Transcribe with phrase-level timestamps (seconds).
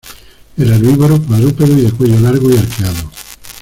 [0.57, 3.11] Era herbívoro, cuadrúpedo y de cuello largo y arqueado.